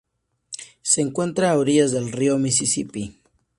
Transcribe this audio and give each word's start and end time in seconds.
Se 0.81 0.99
encuentra 1.01 1.51
a 1.51 1.59
orillas 1.59 1.91
del 1.91 2.11
río 2.11 2.39
Misisipi. 2.39 3.21